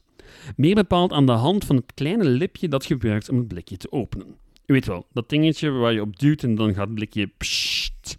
Meer 0.55 0.75
bepaald 0.75 1.11
aan 1.11 1.25
de 1.25 1.31
hand 1.31 1.65
van 1.65 1.75
het 1.75 1.93
kleine 1.93 2.25
lipje 2.25 2.67
dat 2.67 2.85
gebruikt 2.85 3.29
om 3.29 3.37
het 3.37 3.47
blikje 3.47 3.77
te 3.77 3.91
openen. 3.91 4.35
U 4.65 4.73
weet 4.73 4.85
wel, 4.85 5.07
dat 5.13 5.29
dingetje 5.29 5.69
waar 5.69 5.93
je 5.93 6.01
op 6.01 6.19
duwt 6.19 6.43
en 6.43 6.55
dan 6.55 6.73
gaat 6.73 6.85
het 6.85 6.95
blikje 6.95 7.31
pssst. 7.37 8.17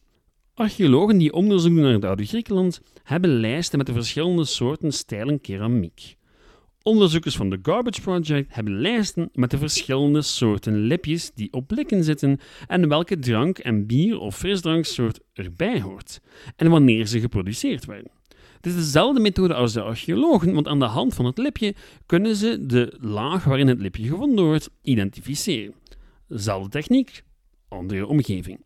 Archeologen 0.54 1.18
die 1.18 1.32
onderzoek 1.32 1.74
doen 1.74 1.82
naar 1.82 1.92
het 1.92 2.04
oude 2.04 2.24
Griekenland 2.24 2.80
hebben 3.02 3.40
lijsten 3.40 3.78
met 3.78 3.86
de 3.86 3.92
verschillende 3.92 4.44
soorten 4.44 4.92
stijlen 4.92 5.40
keramiek. 5.40 6.16
Onderzoekers 6.82 7.36
van 7.36 7.50
de 7.50 7.58
Garbage 7.62 8.00
Project 8.00 8.54
hebben 8.54 8.80
lijsten 8.80 9.28
met 9.32 9.50
de 9.50 9.58
verschillende 9.58 10.22
soorten 10.22 10.80
lipjes 10.80 11.30
die 11.34 11.52
op 11.52 11.66
blikken 11.66 12.04
zitten 12.04 12.38
en 12.66 12.88
welke 12.88 13.18
drank 13.18 13.58
en 13.58 13.86
bier 13.86 14.18
of 14.18 14.36
frisdranksoort 14.36 15.20
erbij 15.32 15.80
hoort 15.80 16.20
en 16.56 16.70
wanneer 16.70 17.06
ze 17.06 17.20
geproduceerd 17.20 17.84
werden. 17.84 18.10
Het 18.56 18.66
is 18.66 18.74
dezelfde 18.74 19.20
methode 19.20 19.54
als 19.54 19.72
de 19.72 19.82
archeologen, 19.82 20.52
want 20.54 20.68
aan 20.68 20.78
de 20.78 20.84
hand 20.84 21.14
van 21.14 21.24
het 21.24 21.38
lipje 21.38 21.74
kunnen 22.06 22.36
ze 22.36 22.66
de 22.66 22.96
laag 23.00 23.44
waarin 23.44 23.68
het 23.68 23.80
lipje 23.80 24.08
gevonden 24.08 24.44
wordt 24.44 24.70
identificeren. 24.82 25.74
Zelfde 26.28 26.68
techniek, 26.68 27.24
andere 27.68 28.06
omgeving. 28.06 28.64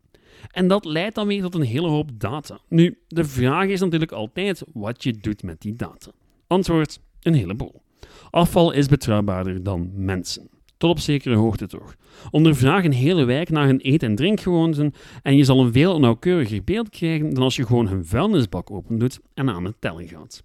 En 0.51 0.69
dat 0.69 0.85
leidt 0.85 1.15
dan 1.15 1.27
weer 1.27 1.43
tot 1.43 1.55
een 1.55 1.63
hele 1.63 1.89
hoop 1.89 2.11
data. 2.15 2.61
Nu, 2.69 2.99
de 3.09 3.25
vraag 3.25 3.67
is 3.67 3.81
natuurlijk 3.81 4.13
altijd 4.13 4.63
wat 4.73 5.03
je 5.03 5.13
doet 5.13 5.43
met 5.43 5.61
die 5.61 5.75
data. 5.75 6.11
Antwoord: 6.47 7.01
een 7.23 7.35
heleboel. 7.35 7.85
Afval 8.31 8.73
is 8.73 8.87
betrouwbaarder 8.87 9.63
dan 9.63 9.91
mensen. 9.95 10.49
Tot 10.77 10.91
op 10.91 10.99
zekere 10.99 11.35
hoogte 11.35 11.67
toch. 11.67 11.95
Ondervraag 12.31 12.85
een 12.85 12.93
hele 12.93 13.25
wijk 13.25 13.51
naar 13.51 13.67
hun 13.67 13.81
eet- 13.83 14.03
en 14.03 14.15
drinkgewoonten 14.15 14.93
en 15.23 15.37
je 15.37 15.45
zal 15.45 15.61
een 15.61 15.73
veel 15.73 15.99
nauwkeuriger 16.01 16.65
beeld 16.65 16.89
krijgen 16.89 17.35
dan 17.35 17.43
als 17.43 17.57
je 17.57 17.67
gewoon 17.67 17.89
hun 17.89 18.07
vuilnisbak 18.07 18.71
opendoet 18.71 19.21
en 19.35 19.51
aan 19.51 19.65
het 19.65 19.75
tellen 19.79 20.09
gaat. 20.09 20.43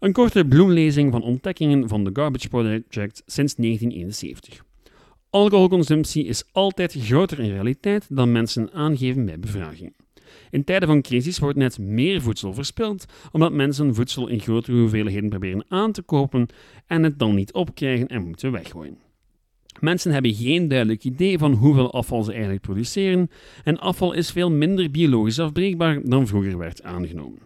Een 0.00 0.12
korte 0.12 0.44
bloemlezing 0.44 1.12
van 1.12 1.22
ontdekkingen 1.22 1.88
van 1.88 2.04
de 2.04 2.10
Garbage 2.12 2.48
Project 2.48 3.22
sinds 3.26 3.54
1971. 3.54 4.64
Alcoholconsumptie 5.30 6.24
is 6.24 6.44
altijd 6.52 6.96
groter 6.98 7.40
in 7.40 7.50
realiteit 7.50 8.06
dan 8.08 8.32
mensen 8.32 8.72
aangeven 8.72 9.24
bij 9.24 9.38
bevraging. 9.38 9.94
In 10.52 10.64
tijden 10.64 10.88
van 10.88 11.02
crisis 11.02 11.38
wordt 11.38 11.58
net 11.58 11.78
meer 11.78 12.22
voedsel 12.22 12.54
verspild, 12.54 13.04
omdat 13.30 13.52
mensen 13.52 13.94
voedsel 13.94 14.28
in 14.28 14.40
grotere 14.40 14.78
hoeveelheden 14.78 15.28
proberen 15.28 15.64
aan 15.68 15.92
te 15.92 16.02
kopen 16.02 16.46
en 16.86 17.02
het 17.02 17.18
dan 17.18 17.34
niet 17.34 17.52
opkrijgen 17.52 18.06
en 18.06 18.22
moeten 18.22 18.52
weggooien. 18.52 18.98
Mensen 19.80 20.12
hebben 20.12 20.34
geen 20.34 20.68
duidelijk 20.68 21.04
idee 21.04 21.38
van 21.38 21.52
hoeveel 21.52 21.92
afval 21.92 22.22
ze 22.22 22.30
eigenlijk 22.30 22.62
produceren 22.62 23.30
en 23.64 23.78
afval 23.78 24.12
is 24.12 24.30
veel 24.30 24.50
minder 24.50 24.90
biologisch 24.90 25.38
afbreekbaar 25.38 26.00
dan 26.02 26.26
vroeger 26.26 26.58
werd 26.58 26.82
aangenomen. 26.82 27.40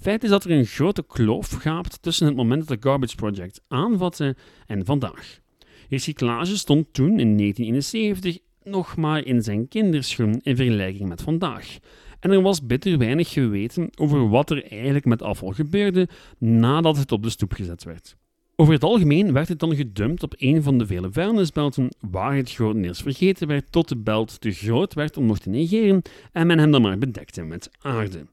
Feit 0.00 0.24
is 0.24 0.30
dat 0.30 0.44
er 0.44 0.50
een 0.50 0.66
grote 0.66 1.04
kloof 1.06 1.50
gaapt 1.50 2.02
tussen 2.02 2.26
het 2.26 2.36
moment 2.36 2.68
dat 2.68 2.80
de 2.80 2.88
Garbage 2.88 3.14
Project 3.14 3.60
aanvatte 3.68 4.36
en 4.66 4.84
vandaag. 4.84 5.40
Recyclage 5.88 6.56
stond 6.56 6.86
toen 6.92 7.18
in 7.20 7.36
1971 7.36 8.38
nog 8.62 8.96
maar 8.96 9.24
in 9.24 9.42
zijn 9.42 9.68
kinderschoen 9.68 10.40
in 10.42 10.56
vergelijking 10.56 11.08
met 11.08 11.22
vandaag. 11.22 11.78
En 12.24 12.30
er 12.30 12.42
was 12.42 12.66
bitter 12.66 12.98
weinig 12.98 13.32
geweten 13.32 13.88
over 13.94 14.28
wat 14.28 14.50
er 14.50 14.64
eigenlijk 14.70 15.04
met 15.04 15.22
afval 15.22 15.50
gebeurde 15.50 16.08
nadat 16.38 16.96
het 16.96 17.12
op 17.12 17.22
de 17.22 17.30
stoep 17.30 17.52
gezet 17.52 17.84
werd. 17.84 18.16
Over 18.56 18.72
het 18.74 18.82
algemeen 18.82 19.32
werd 19.32 19.48
het 19.48 19.58
dan 19.58 19.76
gedumpt 19.76 20.22
op 20.22 20.34
een 20.36 20.62
van 20.62 20.78
de 20.78 20.86
vele 20.86 21.12
vuilnisbelten, 21.12 21.88
waar 22.10 22.36
het 22.36 22.52
grotendeels 22.52 23.02
vergeten 23.02 23.48
werd 23.48 23.72
tot 23.72 23.88
de 23.88 23.96
belt 23.96 24.40
te 24.40 24.50
groot 24.50 24.94
werd 24.94 25.16
om 25.16 25.26
nog 25.26 25.38
te 25.38 25.48
negeren 25.48 26.02
en 26.32 26.46
men 26.46 26.58
hem 26.58 26.70
dan 26.70 26.82
maar 26.82 26.98
bedekte 26.98 27.42
met 27.42 27.70
aarde. 27.80 28.26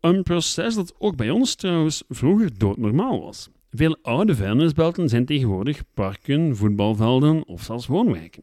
Een 0.00 0.22
proces 0.22 0.74
dat 0.74 0.94
ook 0.98 1.16
bij 1.16 1.30
ons 1.30 1.54
trouwens 1.54 2.04
vroeger 2.08 2.58
doodnormaal 2.58 3.22
was. 3.22 3.48
Veel 3.70 3.98
oude 4.02 4.34
vuilnisbelten 4.34 5.08
zijn 5.08 5.26
tegenwoordig 5.26 5.82
parken, 5.94 6.56
voetbalvelden 6.56 7.46
of 7.46 7.62
zelfs 7.62 7.86
woonwijken. 7.86 8.42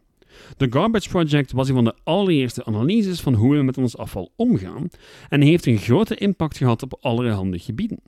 De 0.58 0.68
Garbage 0.70 1.10
Project 1.10 1.52
was 1.52 1.68
een 1.68 1.76
van 1.76 1.84
de 1.84 1.96
allereerste 2.04 2.66
analyses 2.66 3.22
van 3.22 3.34
hoe 3.34 3.56
we 3.56 3.64
met 3.64 3.78
ons 3.78 3.98
afval 3.98 4.32
omgaan 4.36 4.88
en 5.30 5.42
heeft 5.42 5.66
een 5.66 5.78
grote 5.78 6.16
impact 6.16 6.58
gehad 6.58 6.84
op 6.84 6.98
allerhande 7.02 7.60
gebieden. 7.60 8.00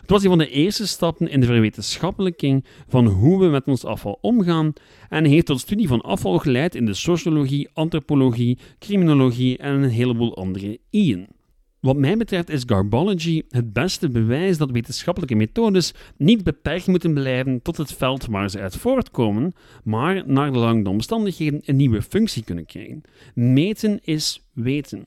Het 0.00 0.10
was 0.10 0.22
een 0.22 0.28
van 0.28 0.38
de 0.38 0.50
eerste 0.50 0.86
stappen 0.86 1.28
in 1.28 1.40
de 1.40 1.46
verwetenschappelijking 1.46 2.64
van 2.88 3.06
hoe 3.06 3.40
we 3.40 3.46
met 3.46 3.66
ons 3.66 3.84
afval 3.84 4.18
omgaan 4.20 4.72
en 5.08 5.24
heeft 5.24 5.46
tot 5.46 5.60
studie 5.60 5.88
van 5.88 6.00
afval 6.00 6.38
geleid 6.38 6.74
in 6.74 6.86
de 6.86 6.94
sociologie, 6.94 7.68
antropologie, 7.72 8.58
criminologie 8.78 9.58
en 9.58 9.74
een 9.74 9.90
heleboel 9.90 10.36
andere 10.36 10.78
I'en. 10.90 11.37
Wat 11.80 11.96
mij 11.96 12.16
betreft 12.16 12.50
is 12.50 12.62
Garbology 12.66 13.42
het 13.48 13.72
beste 13.72 14.08
bewijs 14.08 14.58
dat 14.58 14.70
wetenschappelijke 14.70 15.34
methodes 15.34 15.94
niet 16.16 16.44
beperkt 16.44 16.86
moeten 16.86 17.14
blijven 17.14 17.62
tot 17.62 17.76
het 17.76 17.92
veld 17.92 18.26
waar 18.26 18.50
ze 18.50 18.60
uit 18.60 18.76
voortkomen, 18.76 19.54
maar 19.84 20.22
naar 20.26 20.52
de 20.52 20.58
lange 20.58 20.88
omstandigheden 20.88 21.60
een 21.64 21.76
nieuwe 21.76 22.02
functie 22.02 22.44
kunnen 22.44 22.66
krijgen. 22.66 23.02
Meten 23.34 24.00
is 24.02 24.48
weten. 24.52 25.04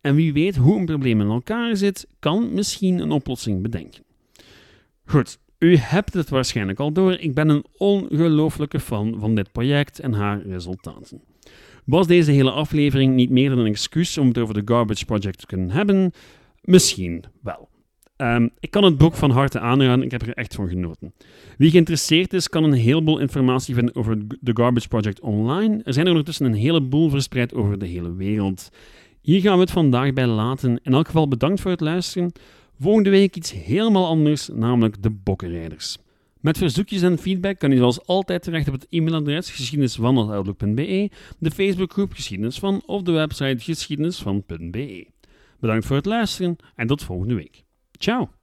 En 0.00 0.14
wie 0.14 0.32
weet 0.32 0.56
hoe 0.56 0.78
een 0.78 0.86
probleem 0.86 1.20
in 1.20 1.28
elkaar 1.28 1.76
zit, 1.76 2.06
kan 2.18 2.54
misschien 2.54 2.98
een 2.98 3.10
oplossing 3.10 3.62
bedenken. 3.62 4.02
Goed, 5.04 5.38
u 5.58 5.76
hebt 5.76 6.14
het 6.14 6.28
waarschijnlijk 6.28 6.78
al 6.78 6.92
door. 6.92 7.12
Ik 7.12 7.34
ben 7.34 7.48
een 7.48 7.64
ongelooflijke 7.76 8.80
fan 8.80 9.16
van 9.18 9.34
dit 9.34 9.52
project 9.52 9.98
en 9.98 10.12
haar 10.12 10.42
resultaten. 10.42 11.22
Was 11.88 12.06
deze 12.06 12.30
hele 12.30 12.50
aflevering 12.50 13.14
niet 13.14 13.30
meer 13.30 13.48
dan 13.48 13.58
een 13.58 13.66
excuus 13.66 14.18
om 14.18 14.28
het 14.28 14.38
over 14.38 14.54
de 14.54 14.72
Garbage 14.72 15.04
Project 15.04 15.38
te 15.38 15.46
kunnen 15.46 15.70
hebben? 15.70 16.12
Misschien 16.62 17.24
wel. 17.42 17.68
Um, 18.16 18.50
ik 18.60 18.70
kan 18.70 18.84
het 18.84 18.98
boek 18.98 19.14
van 19.14 19.30
harte 19.30 19.60
aanraden, 19.60 20.04
ik 20.04 20.10
heb 20.10 20.22
er 20.22 20.34
echt 20.34 20.54
van 20.54 20.68
genoten. 20.68 21.14
Wie 21.58 21.70
geïnteresseerd 21.70 22.32
is, 22.32 22.48
kan 22.48 22.64
een 22.64 22.72
heleboel 22.72 23.18
informatie 23.18 23.74
vinden 23.74 23.94
over 23.94 24.18
de 24.40 24.50
Garbage 24.54 24.88
Project 24.88 25.20
online. 25.20 25.80
Er 25.84 25.92
zijn 25.92 26.04
er 26.04 26.10
ondertussen 26.10 26.46
een 26.46 26.54
heleboel 26.54 27.10
verspreid 27.10 27.54
over 27.54 27.78
de 27.78 27.86
hele 27.86 28.14
wereld. 28.14 28.68
Hier 29.20 29.40
gaan 29.40 29.54
we 29.54 29.60
het 29.60 29.70
vandaag 29.70 30.12
bij 30.12 30.26
laten. 30.26 30.80
In 30.82 30.92
elk 30.92 31.06
geval 31.06 31.28
bedankt 31.28 31.60
voor 31.60 31.70
het 31.70 31.80
luisteren. 31.80 32.32
Volgende 32.80 33.10
week 33.10 33.36
iets 33.36 33.52
helemaal 33.52 34.06
anders, 34.06 34.48
namelijk 34.48 35.02
de 35.02 35.10
bokkenrijders. 35.10 35.98
Met 36.40 36.58
verzoekjes 36.58 37.02
en 37.02 37.18
feedback 37.18 37.58
kan 37.58 37.72
u 37.72 37.76
zoals 37.76 38.06
altijd 38.06 38.42
terecht 38.42 38.68
op 38.68 38.74
het 38.74 38.86
e-mailadres 38.88 39.50
geschiedenisvan.outlook.be, 39.50 41.10
de 41.38 41.50
Facebookgroep 41.50 42.12
Geschiedenis 42.12 42.58
van 42.58 42.82
of 42.86 43.02
de 43.02 43.12
website 43.12 43.64
geschiedenisvan.be. 43.64 45.06
Bedankt 45.60 45.86
voor 45.86 45.96
het 45.96 46.06
luisteren 46.06 46.56
en 46.74 46.86
tot 46.86 47.02
volgende 47.02 47.34
week. 47.34 47.64
Ciao! 47.92 48.37